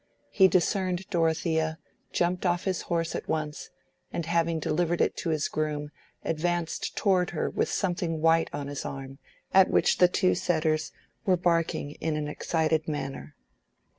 [0.31, 1.77] He discerned Dorothea,
[2.11, 3.69] jumped off his horse at once,
[4.11, 5.91] and, having delivered it to his groom,
[6.25, 9.19] advanced towards her with something white on his arm,
[9.53, 10.91] at which the two setters
[11.23, 13.35] were barking in an excited manner.